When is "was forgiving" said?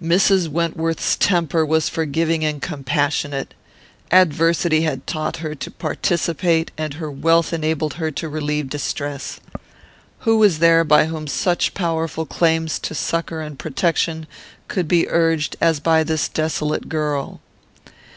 1.66-2.44